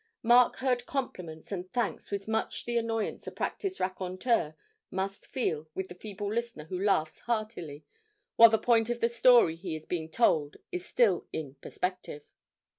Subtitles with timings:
[0.23, 4.55] Mark heard compliments and thanks with much the annoyance a practised raconteur
[4.89, 7.83] must feel with the feeble listener who laughs heartily,
[8.35, 12.23] while the point of the story he is being told is still in perspective.